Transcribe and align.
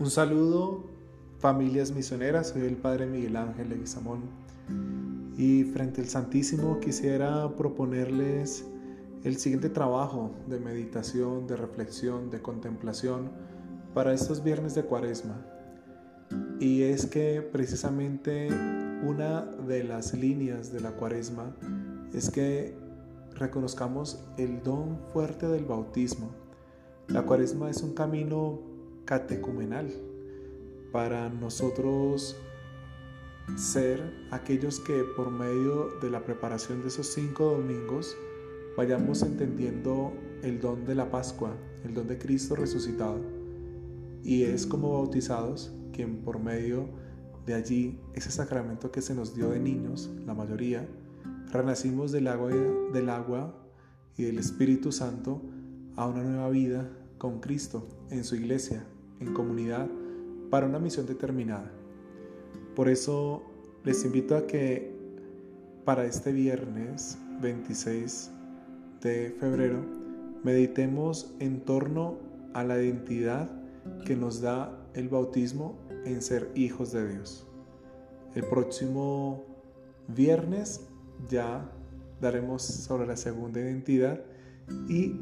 Un 0.00 0.10
saludo, 0.10 0.82
familias 1.40 1.92
misioneras, 1.92 2.48
soy 2.48 2.62
el 2.62 2.78
Padre 2.78 3.04
Miguel 3.04 3.36
Ángel 3.36 3.68
Leguizamón 3.68 4.22
y 5.36 5.64
frente 5.64 6.00
al 6.00 6.08
Santísimo 6.08 6.80
quisiera 6.80 7.54
proponerles 7.54 8.64
el 9.24 9.36
siguiente 9.36 9.68
trabajo 9.68 10.30
de 10.46 10.58
meditación, 10.58 11.46
de 11.46 11.56
reflexión, 11.56 12.30
de 12.30 12.40
contemplación 12.40 13.30
para 13.92 14.14
estos 14.14 14.42
viernes 14.42 14.74
de 14.74 14.84
cuaresma. 14.84 15.36
Y 16.58 16.80
es 16.84 17.04
que 17.04 17.42
precisamente 17.42 18.48
una 19.04 19.42
de 19.42 19.84
las 19.84 20.14
líneas 20.14 20.72
de 20.72 20.80
la 20.80 20.92
cuaresma 20.92 21.54
es 22.14 22.30
que 22.30 22.74
reconozcamos 23.34 24.24
el 24.38 24.62
don 24.62 24.98
fuerte 25.12 25.46
del 25.46 25.66
bautismo. 25.66 26.30
La 27.08 27.24
cuaresma 27.26 27.68
es 27.68 27.82
un 27.82 27.92
camino 27.92 28.69
catecumenal 29.10 29.90
para 30.92 31.28
nosotros 31.28 32.36
ser 33.56 34.00
aquellos 34.30 34.78
que 34.78 35.02
por 35.16 35.32
medio 35.32 35.98
de 36.00 36.10
la 36.10 36.24
preparación 36.24 36.80
de 36.82 36.88
esos 36.88 37.08
cinco 37.08 37.56
domingos 37.56 38.16
vayamos 38.76 39.22
entendiendo 39.22 40.12
el 40.44 40.60
don 40.60 40.84
de 40.84 40.94
la 40.94 41.10
Pascua, 41.10 41.56
el 41.84 41.92
don 41.92 42.06
de 42.06 42.18
Cristo 42.18 42.54
resucitado. 42.54 43.18
Y 44.22 44.44
es 44.44 44.64
como 44.64 44.92
bautizados 44.92 45.72
quien 45.92 46.18
por 46.18 46.38
medio 46.38 46.88
de 47.46 47.54
allí, 47.54 48.00
ese 48.14 48.30
sacramento 48.30 48.92
que 48.92 49.02
se 49.02 49.16
nos 49.16 49.34
dio 49.34 49.50
de 49.50 49.58
niños, 49.58 50.08
la 50.24 50.34
mayoría, 50.34 50.86
renacimos 51.50 52.12
del 52.12 52.28
agua, 52.28 52.52
del 52.92 53.08
agua 53.08 53.60
y 54.16 54.22
del 54.22 54.38
Espíritu 54.38 54.92
Santo 54.92 55.42
a 55.96 56.06
una 56.06 56.22
nueva 56.22 56.48
vida 56.50 56.88
con 57.18 57.40
Cristo 57.40 57.88
en 58.10 58.22
su 58.22 58.36
iglesia, 58.36 58.86
en 59.20 59.32
comunidad 59.32 59.88
para 60.50 60.66
una 60.66 60.78
misión 60.78 61.06
determinada. 61.06 61.70
Por 62.74 62.88
eso 62.88 63.42
les 63.84 64.04
invito 64.04 64.36
a 64.36 64.46
que 64.46 64.92
para 65.84 66.04
este 66.04 66.32
viernes 66.32 67.18
26 67.40 68.30
de 69.02 69.34
febrero 69.38 69.80
meditemos 70.42 71.34
en 71.38 71.60
torno 71.60 72.18
a 72.54 72.64
la 72.64 72.80
identidad 72.82 73.50
que 74.04 74.16
nos 74.16 74.40
da 74.40 74.76
el 74.94 75.08
bautismo 75.08 75.78
en 76.04 76.22
ser 76.22 76.50
hijos 76.54 76.92
de 76.92 77.08
Dios. 77.08 77.46
El 78.34 78.44
próximo 78.44 79.44
viernes 80.08 80.86
ya 81.28 81.70
daremos 82.20 82.62
sobre 82.62 83.06
la 83.06 83.16
segunda 83.16 83.60
identidad 83.60 84.20
y 84.88 85.16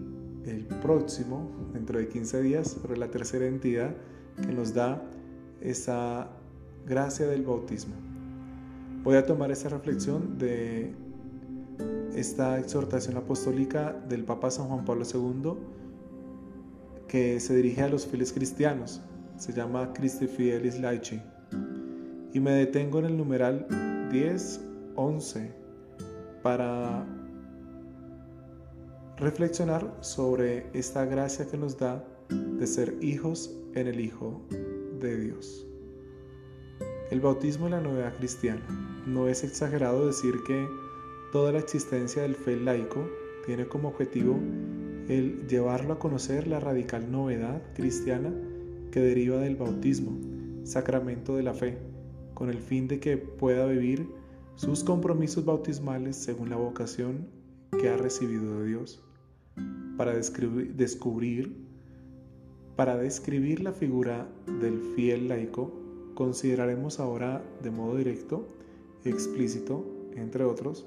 el 0.49 0.65
próximo, 0.65 1.51
dentro 1.73 1.99
de 1.99 2.09
15 2.09 2.43
días, 2.43 2.69
sobre 2.69 2.97
la 2.97 3.11
tercera 3.11 3.47
entidad 3.47 3.95
que 4.41 4.53
nos 4.53 4.75
da 4.75 5.03
esa 5.61 6.29
gracia 6.87 7.27
del 7.27 7.43
bautismo. 7.43 7.95
Voy 9.05 9.17
a 9.17 9.27
tomar 9.27 9.51
esta 9.51 9.69
reflexión 9.69 10.39
de 10.39 10.95
esta 12.15 12.59
exhortación 12.59 13.17
apostólica 13.17 13.93
del 14.09 14.25
Papa 14.25 14.51
San 14.51 14.67
Juan 14.67 14.85
Pablo 14.85 15.05
II 15.05 15.53
que 17.07 17.41
se 17.41 17.57
dirige 17.57 17.83
a 17.83 17.89
los 17.89 18.07
fieles 18.07 18.33
cristianos. 18.33 19.01
Se 19.37 19.53
llama 19.53 19.93
Christi 19.93 20.27
Fidelis 20.27 20.79
Laici. 20.81 21.21
Y 22.33 22.41
me 22.41 22.51
detengo 22.53 22.99
en 22.99 23.07
el 23.07 23.17
numeral 23.17 23.67
10, 24.13 24.61
11 24.97 25.53
para 26.43 27.07
reflexionar 29.21 29.99
sobre 30.01 30.71
esta 30.75 31.05
gracia 31.05 31.47
que 31.49 31.57
nos 31.57 31.77
da 31.77 32.05
de 32.29 32.67
ser 32.67 32.97
hijos 33.01 33.53
en 33.75 33.89
el 33.89 34.01
Hijo 34.01 34.41
de 35.01 35.19
Dios. 35.19 35.67
El 37.11 37.21
bautismo 37.21 37.67
en 37.67 37.73
la 37.73 37.81
novedad 37.81 38.15
cristiana. 38.17 38.63
No 39.07 39.29
es 39.29 39.43
exagerado 39.43 40.07
decir 40.07 40.35
que 40.47 40.69
toda 41.33 41.53
la 41.53 41.59
existencia 41.59 42.23
del 42.23 42.37
fe 42.37 42.57
laico 42.57 43.09
tiene 43.45 43.67
como 43.67 43.89
objetivo 43.89 44.39
el 45.09 45.47
llevarlo 45.49 45.95
a 45.95 45.99
conocer 45.99 46.47
la 46.47 46.61
radical 46.61 47.11
novedad 47.11 47.63
cristiana 47.75 48.33
que 48.93 49.01
deriva 49.01 49.39
del 49.39 49.57
bautismo, 49.57 50.17
sacramento 50.65 51.35
de 51.37 51.43
la 51.43 51.55
fe, 51.55 51.79
con 52.35 52.51
el 52.51 52.59
fin 52.59 52.87
de 52.87 53.01
que 53.01 53.17
pueda 53.17 53.67
vivir 53.67 54.09
sus 54.55 54.85
compromisos 54.85 55.45
bautismales 55.45 56.17
según 56.17 56.51
la 56.51 56.57
vocación 56.57 57.27
que 57.81 57.89
ha 57.89 57.97
recibido 57.97 58.61
de 58.61 58.67
Dios 58.67 59.03
para 59.97 60.15
descubrir, 60.15 61.57
para 62.77 62.97
describir 62.97 63.61
la 63.61 63.73
figura 63.73 64.29
del 64.61 64.81
fiel 64.95 65.29
laico, 65.29 65.73
consideraremos 66.15 67.01
ahora 67.01 67.43
de 67.63 67.71
modo 67.71 67.97
directo, 67.97 68.47
explícito, 69.05 69.85
entre 70.15 70.45
otros, 70.45 70.87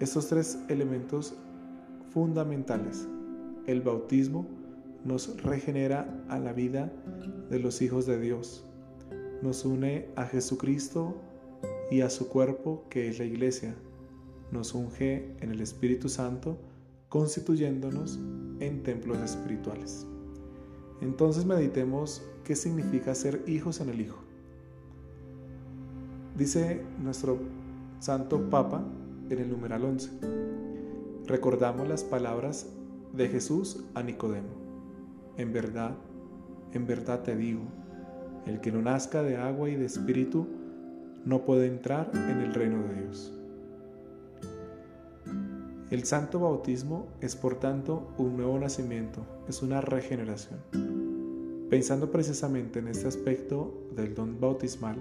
estos 0.00 0.28
tres 0.28 0.58
elementos 0.68 1.34
fundamentales. 2.12 3.06
El 3.66 3.82
bautismo 3.82 4.46
nos 5.04 5.42
regenera 5.42 6.24
a 6.28 6.38
la 6.38 6.52
vida 6.52 6.92
de 7.50 7.58
los 7.58 7.82
hijos 7.82 8.06
de 8.06 8.20
Dios, 8.20 8.64
nos 9.42 9.64
une 9.64 10.08
a 10.16 10.24
Jesucristo 10.24 11.16
y 11.90 12.00
a 12.00 12.10
su 12.10 12.28
cuerpo 12.28 12.84
que 12.90 13.08
es 13.08 13.18
la 13.18 13.24
iglesia, 13.24 13.74
nos 14.50 14.74
unge 14.74 15.34
en 15.40 15.50
el 15.50 15.60
Espíritu 15.60 16.08
Santo, 16.08 16.58
constituyéndonos 17.08 18.18
en 18.60 18.82
templos 18.82 19.18
espirituales. 19.18 20.06
Entonces 21.00 21.44
meditemos 21.44 22.22
qué 22.44 22.56
significa 22.56 23.14
ser 23.14 23.42
hijos 23.46 23.80
en 23.80 23.88
el 23.88 24.00
Hijo. 24.00 24.18
Dice 26.36 26.82
nuestro 27.02 27.38
Santo 28.00 28.48
Papa 28.50 28.84
en 29.30 29.38
el 29.38 29.50
numeral 29.50 29.84
11. 29.84 30.10
Recordamos 31.26 31.88
las 31.88 32.04
palabras 32.04 32.66
de 33.12 33.28
Jesús 33.28 33.84
a 33.94 34.02
Nicodemo. 34.02 34.48
En 35.36 35.52
verdad, 35.52 35.94
en 36.72 36.86
verdad 36.86 37.22
te 37.22 37.36
digo, 37.36 37.62
el 38.46 38.60
que 38.60 38.72
no 38.72 38.82
nazca 38.82 39.22
de 39.22 39.36
agua 39.36 39.68
y 39.68 39.76
de 39.76 39.86
espíritu 39.86 40.46
no 41.24 41.44
puede 41.44 41.66
entrar 41.66 42.10
en 42.14 42.40
el 42.40 42.54
reino 42.54 42.82
de 42.88 43.02
Dios. 43.02 43.37
El 45.90 46.04
santo 46.04 46.40
bautismo 46.40 47.08
es 47.22 47.34
por 47.34 47.58
tanto 47.58 48.12
un 48.18 48.36
nuevo 48.36 48.58
nacimiento, 48.58 49.24
es 49.48 49.62
una 49.62 49.80
regeneración. 49.80 50.60
Pensando 51.70 52.10
precisamente 52.10 52.80
en 52.80 52.88
este 52.88 53.08
aspecto 53.08 53.88
del 53.96 54.14
don 54.14 54.38
bautismal, 54.38 54.98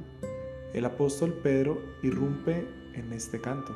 el 0.73 0.85
apóstol 0.85 1.33
Pedro 1.43 1.77
irrumpe 2.03 2.65
en 2.93 3.11
este 3.11 3.41
canto. 3.41 3.75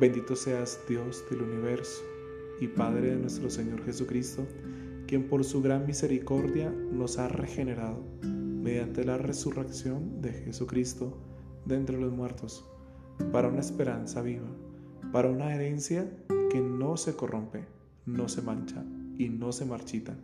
Bendito 0.00 0.34
seas 0.34 0.80
Dios 0.88 1.22
del 1.30 1.42
universo 1.42 2.02
y 2.60 2.66
Padre 2.66 3.10
de 3.10 3.18
nuestro 3.18 3.48
Señor 3.48 3.84
Jesucristo, 3.84 4.44
quien 5.06 5.28
por 5.28 5.44
su 5.44 5.62
gran 5.62 5.86
misericordia 5.86 6.68
nos 6.68 7.18
ha 7.18 7.28
regenerado 7.28 8.02
mediante 8.22 9.04
la 9.04 9.18
resurrección 9.18 10.20
de 10.20 10.32
Jesucristo 10.32 11.16
de 11.64 11.76
entre 11.76 12.00
los 12.00 12.10
muertos, 12.10 12.64
para 13.30 13.46
una 13.46 13.60
esperanza 13.60 14.20
viva 14.20 14.48
para 15.10 15.28
una 15.28 15.54
herencia 15.54 16.08
que 16.50 16.60
no 16.60 16.96
se 16.96 17.16
corrompe, 17.16 17.64
no 18.06 18.28
se 18.28 18.42
mancha 18.42 18.84
y 19.18 19.28
no 19.28 19.52
se 19.52 19.64
marchita. 19.64 20.14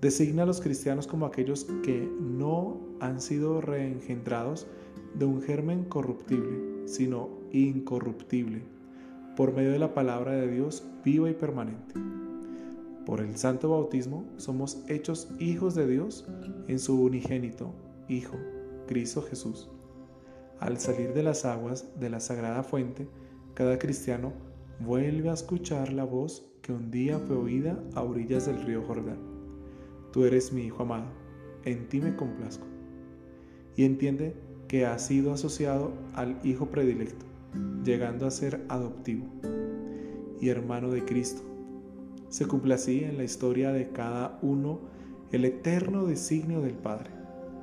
Designa 0.00 0.42
a 0.42 0.46
los 0.46 0.60
cristianos 0.60 1.06
como 1.06 1.26
aquellos 1.26 1.64
que 1.82 2.08
no 2.20 2.80
han 3.00 3.20
sido 3.20 3.60
reengendrados 3.60 4.66
de 5.14 5.24
un 5.24 5.42
germen 5.42 5.84
corruptible, 5.84 6.86
sino 6.86 7.30
incorruptible, 7.52 8.62
por 9.36 9.54
medio 9.54 9.72
de 9.72 9.78
la 9.78 9.94
palabra 9.94 10.32
de 10.32 10.48
Dios 10.48 10.84
viva 11.04 11.30
y 11.30 11.34
permanente. 11.34 11.94
Por 13.06 13.20
el 13.20 13.36
santo 13.36 13.70
bautismo 13.70 14.24
somos 14.36 14.82
hechos 14.88 15.28
hijos 15.38 15.74
de 15.74 15.86
Dios 15.86 16.26
en 16.68 16.78
su 16.78 17.00
unigénito, 17.00 17.72
Hijo, 18.08 18.36
Cristo 18.86 19.22
Jesús. 19.22 19.68
Al 20.60 20.78
salir 20.78 21.12
de 21.12 21.22
las 21.22 21.44
aguas 21.44 21.86
de 21.98 22.10
la 22.10 22.20
sagrada 22.20 22.62
fuente, 22.62 23.08
cada 23.56 23.78
cristiano 23.78 24.34
vuelve 24.80 25.30
a 25.30 25.32
escuchar 25.32 25.90
la 25.90 26.04
voz 26.04 26.46
que 26.60 26.74
un 26.74 26.90
día 26.90 27.18
fue 27.18 27.36
oída 27.36 27.82
a 27.94 28.02
orillas 28.02 28.44
del 28.44 28.62
río 28.62 28.82
Jordán. 28.82 29.16
Tú 30.12 30.26
eres 30.26 30.52
mi 30.52 30.66
Hijo 30.66 30.82
amado, 30.82 31.06
en 31.64 31.88
ti 31.88 32.02
me 32.02 32.14
complazco. 32.14 32.66
Y 33.74 33.86
entiende 33.86 34.36
que 34.68 34.84
ha 34.84 34.98
sido 34.98 35.32
asociado 35.32 35.94
al 36.14 36.38
Hijo 36.44 36.66
predilecto, 36.66 37.24
llegando 37.82 38.26
a 38.26 38.30
ser 38.30 38.62
adoptivo 38.68 39.24
y 40.38 40.50
hermano 40.50 40.90
de 40.90 41.06
Cristo. 41.06 41.40
Se 42.28 42.44
cumple 42.44 42.74
así 42.74 43.04
en 43.04 43.16
la 43.16 43.24
historia 43.24 43.72
de 43.72 43.88
cada 43.88 44.38
uno 44.42 44.80
el 45.32 45.46
eterno 45.46 46.04
designio 46.04 46.60
del 46.60 46.74
Padre. 46.74 47.08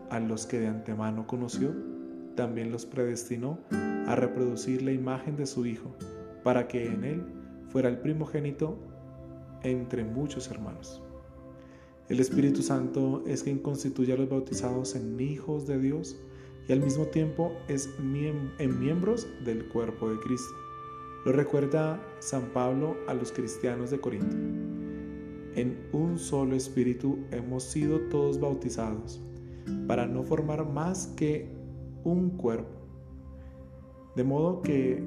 A 0.09 0.19
los 0.19 0.47
que 0.47 0.59
de 0.59 0.69
antemano 0.69 1.27
conoció, 1.27 1.71
también 2.35 2.71
los 2.71 2.87
predestinó 2.87 3.59
a 4.07 4.15
reproducir 4.15 4.81
la 4.81 4.91
imagen 4.91 5.35
de 5.35 5.45
su 5.45 5.65
Hijo, 5.65 5.95
para 6.44 6.67
que 6.67 6.88
en 6.88 7.03
él 7.03 7.23
fuera 7.69 7.89
el 7.89 8.00
primogénito 8.00 8.77
entre 9.63 10.03
muchos 10.03 10.50
hermanos. 10.50 11.01
El 12.09 12.19
Espíritu 12.19 12.61
Santo 12.61 13.23
es 13.25 13.44
quien 13.44 13.59
constituye 13.59 14.13
a 14.13 14.17
los 14.17 14.29
bautizados 14.29 14.95
en 14.95 15.19
hijos 15.19 15.65
de 15.67 15.79
Dios 15.79 16.19
y 16.67 16.73
al 16.73 16.81
mismo 16.81 17.05
tiempo 17.05 17.53
es 17.67 17.89
en 17.97 18.79
miembros 18.79 19.27
del 19.45 19.67
cuerpo 19.69 20.09
de 20.09 20.19
Cristo. 20.19 20.53
Lo 21.25 21.31
recuerda 21.31 22.01
San 22.19 22.51
Pablo 22.53 22.97
a 23.07 23.13
los 23.13 23.31
cristianos 23.31 23.89
de 23.89 24.00
Corinto. 24.00 24.35
En 25.55 25.88
un 25.94 26.19
solo 26.19 26.55
espíritu 26.55 27.19
hemos 27.31 27.63
sido 27.63 28.01
todos 28.09 28.39
bautizados 28.39 29.21
para 29.88 30.05
no 30.05 30.23
formar 30.23 30.67
más 30.67 31.07
que 31.15 31.47
un 32.03 32.31
cuerpo. 32.31 32.82
De 34.15 34.24
modo 34.24 34.62
que 34.62 35.04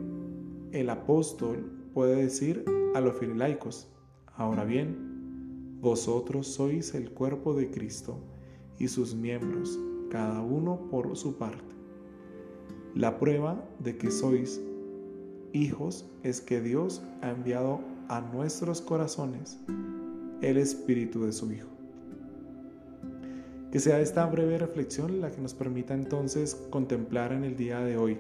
el 0.72 0.90
apóstol 0.90 1.70
puede 1.94 2.16
decir 2.16 2.64
a 2.94 3.00
los 3.00 3.16
fililaicos, 3.18 3.88
ahora 4.34 4.64
bien, 4.64 5.78
vosotros 5.80 6.48
sois 6.48 6.94
el 6.94 7.10
cuerpo 7.10 7.54
de 7.54 7.70
Cristo 7.70 8.18
y 8.78 8.88
sus 8.88 9.14
miembros, 9.14 9.78
cada 10.10 10.40
uno 10.40 10.88
por 10.90 11.16
su 11.16 11.36
parte. 11.36 11.74
La 12.94 13.18
prueba 13.18 13.62
de 13.78 13.96
que 13.96 14.10
sois 14.10 14.60
hijos 15.52 16.06
es 16.22 16.40
que 16.40 16.60
Dios 16.60 17.02
ha 17.22 17.30
enviado 17.30 17.80
a 18.08 18.20
nuestros 18.20 18.80
corazones 18.80 19.58
el 20.42 20.56
Espíritu 20.56 21.24
de 21.24 21.32
su 21.32 21.50
Hijo. 21.52 21.68
Que 23.70 23.80
sea 23.80 24.00
esta 24.00 24.26
breve 24.26 24.58
reflexión 24.58 25.20
la 25.20 25.30
que 25.30 25.40
nos 25.40 25.54
permita 25.54 25.94
entonces 25.94 26.54
contemplar 26.70 27.32
en 27.32 27.44
el 27.44 27.56
día 27.56 27.80
de 27.80 27.96
hoy, 27.96 28.18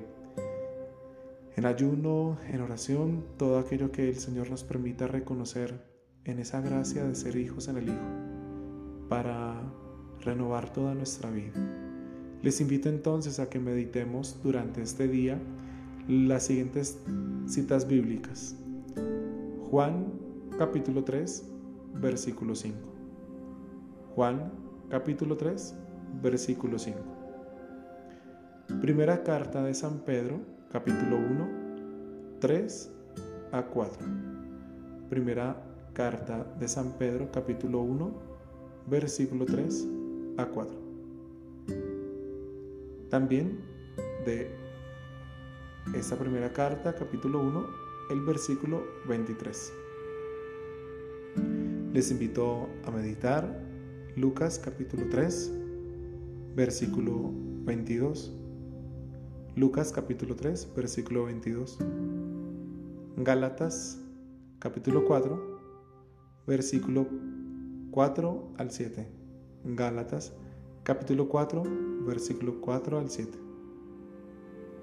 en 1.56 1.64
ayuno, 1.64 2.36
en 2.50 2.60
oración, 2.60 3.24
todo 3.38 3.58
aquello 3.58 3.90
que 3.90 4.10
el 4.10 4.16
Señor 4.16 4.50
nos 4.50 4.62
permita 4.62 5.06
reconocer 5.06 5.80
en 6.24 6.38
esa 6.38 6.60
gracia 6.60 7.04
de 7.04 7.14
ser 7.14 7.36
hijos 7.36 7.68
en 7.68 7.78
el 7.78 7.88
Hijo, 7.88 9.08
para 9.08 9.62
renovar 10.20 10.70
toda 10.70 10.94
nuestra 10.94 11.30
vida. 11.30 11.54
Les 12.42 12.60
invito 12.60 12.90
entonces 12.90 13.40
a 13.40 13.48
que 13.48 13.58
meditemos 13.58 14.38
durante 14.42 14.82
este 14.82 15.08
día 15.08 15.38
las 16.08 16.44
siguientes 16.44 16.98
citas 17.46 17.88
bíblicas. 17.88 18.54
Juan 19.70 20.12
capítulo 20.58 21.04
3, 21.04 21.50
versículo 21.94 22.54
5. 22.54 22.76
Juan 24.14 24.52
capítulo 24.90 25.38
3, 25.38 25.74
versículo 26.22 26.78
5. 26.78 26.98
Primera 28.82 29.22
carta 29.22 29.64
de 29.64 29.72
San 29.72 30.00
Pedro, 30.00 30.55
capítulo 30.76 31.16
1, 31.16 32.38
3 32.38 32.92
a 33.52 33.62
4. 33.62 34.06
Primera 35.08 35.56
carta 35.94 36.44
de 36.60 36.68
San 36.68 36.98
Pedro, 36.98 37.30
capítulo 37.32 37.80
1, 37.80 38.12
versículo 38.86 39.46
3 39.46 39.88
a 40.36 40.44
4. 40.44 40.78
También 43.08 43.58
de 44.26 44.50
esta 45.94 46.14
primera 46.18 46.52
carta, 46.52 46.94
capítulo 46.94 47.40
1, 47.40 47.66
el 48.10 48.20
versículo 48.26 48.84
23. 49.08 49.72
Les 51.94 52.10
invito 52.10 52.68
a 52.84 52.90
meditar 52.90 53.64
Lucas 54.14 54.58
capítulo 54.58 55.08
3, 55.08 55.54
versículo 56.54 57.32
22. 57.64 58.35
Lucas 59.56 59.90
capítulo 59.90 60.36
3, 60.36 60.74
versículo 60.76 61.24
22. 61.24 61.78
Gálatas 63.16 63.98
capítulo 64.58 65.06
4, 65.06 65.60
versículo 66.46 67.06
4 67.90 68.48
al 68.58 68.70
7. 68.70 69.08
Gálatas 69.64 70.34
capítulo 70.82 71.30
4, 71.30 71.62
versículo 72.04 72.60
4 72.60 72.98
al 72.98 73.08
7. 73.08 73.38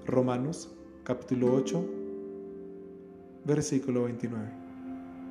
Romanos 0.06 0.76
capítulo 1.04 1.54
8, 1.54 1.84
versículo 3.44 4.02
29. 4.02 4.50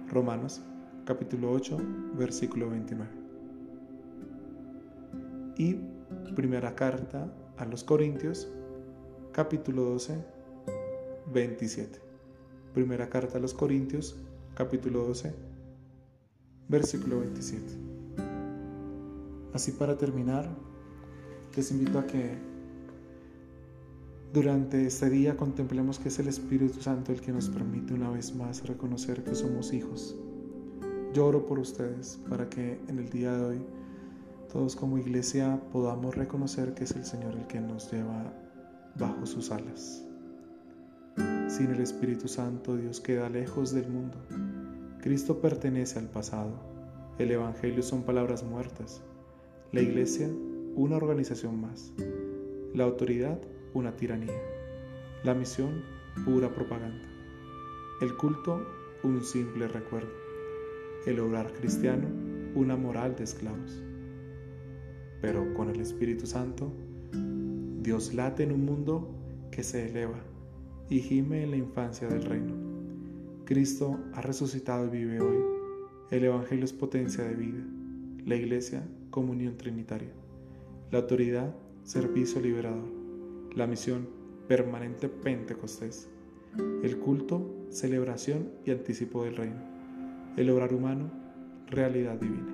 Romanos 0.09 0.61
capítulo 1.03 1.51
8, 1.51 1.77
versículo 2.13 2.69
29. 2.69 3.11
Y 5.57 5.75
primera 6.33 6.73
carta 6.75 7.29
a 7.57 7.65
los 7.65 7.83
Corintios, 7.83 8.49
capítulo 9.33 9.81
12, 9.85 10.15
27. 11.33 11.99
Primera 12.75 13.09
carta 13.09 13.39
a 13.39 13.41
los 13.41 13.55
Corintios, 13.55 14.15
capítulo 14.53 15.05
12, 15.05 15.33
versículo 16.69 17.19
27. 17.21 17.65
Así 19.53 19.71
para 19.71 19.97
terminar, 19.97 20.47
les 21.55 21.71
invito 21.71 21.97
a 21.97 22.05
que 22.05 22.37
durante 24.31 24.85
este 24.85 25.09
día 25.09 25.35
contemplemos 25.35 25.97
que 25.97 26.09
es 26.09 26.19
el 26.19 26.27
Espíritu 26.27 26.79
Santo 26.79 27.11
el 27.11 27.19
que 27.19 27.31
nos 27.31 27.49
permite 27.49 27.95
una 27.95 28.11
vez 28.11 28.35
más 28.35 28.63
reconocer 28.67 29.23
que 29.23 29.33
somos 29.33 29.73
hijos. 29.73 30.15
Lloro 31.11 31.43
por 31.47 31.57
ustedes 31.57 32.19
para 32.29 32.49
que 32.49 32.79
en 32.87 32.99
el 32.99 33.09
día 33.09 33.35
de 33.35 33.43
hoy 33.43 33.65
todos 34.51 34.75
como 34.75 34.99
iglesia 34.99 35.59
podamos 35.71 36.15
reconocer 36.15 36.75
que 36.75 36.83
es 36.83 36.91
el 36.91 37.05
Señor 37.05 37.33
el 37.33 37.47
que 37.47 37.59
nos 37.59 37.91
lleva 37.91 38.31
bajo 38.95 39.25
sus 39.25 39.51
alas. 39.51 40.05
Sin 41.47 41.71
el 41.71 41.81
Espíritu 41.81 42.27
Santo 42.27 42.75
Dios 42.77 42.99
queda 42.99 43.29
lejos 43.29 43.73
del 43.73 43.87
mundo. 43.87 44.17
Cristo 45.01 45.39
pertenece 45.39 45.99
al 45.99 46.09
pasado. 46.09 46.51
El 47.19 47.31
Evangelio 47.31 47.83
son 47.83 48.03
palabras 48.03 48.43
muertas. 48.43 49.01
La 49.71 49.81
iglesia, 49.81 50.29
una 50.75 50.97
organización 50.97 51.59
más. 51.59 51.91
La 52.73 52.85
autoridad, 52.85 53.39
una 53.73 53.95
tiranía. 53.95 54.41
La 55.23 55.33
misión, 55.33 55.83
pura 56.25 56.53
propaganda. 56.53 57.07
El 58.01 58.15
culto, 58.17 58.65
un 59.03 59.23
simple 59.23 59.67
recuerdo. 59.67 60.11
El 61.05 61.19
obrar 61.19 61.53
cristiano, 61.53 62.07
una 62.55 62.75
moral 62.75 63.15
de 63.15 63.25
esclavos. 63.25 63.83
Pero 65.21 65.53
con 65.53 65.69
el 65.69 65.79
Espíritu 65.79 66.25
Santo, 66.25 66.71
Dios 67.83 68.13
late 68.13 68.43
en 68.43 68.51
un 68.51 68.65
mundo 68.65 69.13
que 69.51 69.61
se 69.61 69.87
eleva 69.87 70.19
y 70.89 70.99
gime 70.99 71.43
en 71.43 71.51
la 71.51 71.57
infancia 71.57 72.07
del 72.07 72.23
reino. 72.23 72.55
Cristo 73.45 73.99
ha 74.13 74.21
resucitado 74.21 74.87
y 74.87 74.89
vive 74.89 75.21
hoy. 75.21 75.37
El 76.09 76.23
Evangelio 76.23 76.65
es 76.65 76.73
potencia 76.73 77.23
de 77.23 77.35
vida. 77.35 77.63
La 78.25 78.35
Iglesia, 78.35 78.83
comunión 79.11 79.57
trinitaria. 79.57 80.13
La 80.91 80.99
autoridad, 80.99 81.53
servicio 81.83 82.41
liberador 82.41 83.03
la 83.55 83.67
misión 83.67 84.07
permanente 84.47 85.09
Pentecostés, 85.09 86.07
el 86.83 86.97
culto, 86.97 87.67
celebración 87.69 88.49
y 88.65 88.71
anticipo 88.71 89.23
del 89.23 89.35
reino, 89.35 89.61
el 90.37 90.49
obrar 90.49 90.73
humano, 90.73 91.11
realidad 91.67 92.19
divina. 92.19 92.53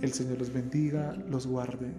El 0.00 0.12
Señor 0.12 0.38
los 0.38 0.52
bendiga, 0.52 1.14
los 1.28 1.46
guarde. 1.46 1.90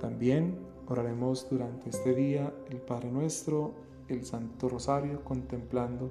También 0.00 0.58
oraremos 0.88 1.48
durante 1.50 1.90
este 1.90 2.14
día 2.14 2.52
el 2.70 2.78
Padre 2.78 3.10
Nuestro, 3.10 3.74
el 4.08 4.24
Santo 4.24 4.68
Rosario, 4.68 5.24
contemplando 5.24 6.10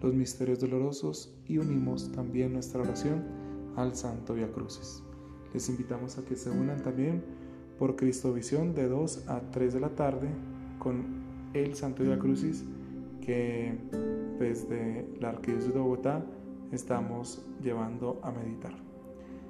los 0.00 0.14
misterios 0.14 0.60
dolorosos 0.60 1.34
y 1.46 1.58
unimos 1.58 2.10
también 2.12 2.52
nuestra 2.52 2.82
oración 2.82 3.24
al 3.76 3.94
Santo 3.94 4.34
Via 4.34 4.50
Crucis. 4.52 5.02
Les 5.52 5.68
invitamos 5.68 6.18
a 6.18 6.24
que 6.24 6.36
se 6.36 6.50
unan 6.50 6.82
también 6.82 7.22
por 7.78 7.96
Cristo 7.96 8.32
Visión 8.32 8.74
de 8.74 8.88
2 8.88 9.28
a 9.28 9.40
3 9.50 9.74
de 9.74 9.80
la 9.80 9.90
tarde 9.90 10.28
con 10.78 11.04
el 11.54 11.74
Santo 11.74 12.02
Via 12.02 12.18
Crucis 12.18 12.64
que 13.20 13.76
desde 14.38 15.08
la 15.20 15.30
Arquidiócesis 15.30 15.74
de 15.74 15.80
Bogotá 15.80 16.24
estamos 16.72 17.44
llevando 17.62 18.20
a 18.22 18.30
meditar. 18.30 18.85